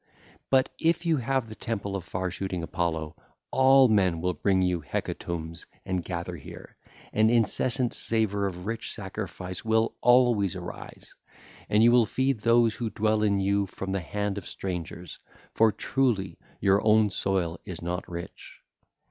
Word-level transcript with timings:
But 0.49 0.69
if 0.79 1.05
you 1.05 1.17
have 1.17 1.47
the 1.47 1.53
temple 1.53 1.95
of 1.95 2.03
far 2.05 2.31
shooting 2.31 2.63
Apollo, 2.63 3.15
all 3.51 3.87
men 3.87 4.19
will 4.19 4.33
bring 4.33 4.63
you 4.63 4.81
hecatombs 4.81 5.67
and 5.85 6.03
gather 6.03 6.35
here, 6.35 6.75
and 7.13 7.29
incessant 7.29 7.93
savour 7.93 8.47
of 8.47 8.65
rich 8.65 8.95
sacrifice 8.95 9.63
will 9.63 9.93
always 10.01 10.55
arise, 10.55 11.13
and 11.69 11.83
you 11.83 11.91
will 11.91 12.07
feed 12.07 12.39
those 12.39 12.73
who 12.73 12.89
dwell 12.89 13.21
in 13.21 13.39
you 13.39 13.67
from 13.67 13.91
the 13.91 14.01
hand 14.01 14.39
of 14.39 14.47
strangers; 14.47 15.19
for 15.53 15.71
truly 15.71 16.39
your 16.59 16.83
own 16.83 17.11
soil 17.11 17.59
is 17.63 17.83
not 17.83 18.09
rich. 18.09 18.59